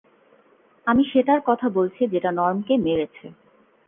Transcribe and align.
আমি 0.87 1.03
সেটার 1.11 1.39
কথা 1.45 1.67
বলছি 1.69 2.01
যেটা 2.07 2.29
নর্মকে 2.31 2.73
মেরেছে। 2.77 3.25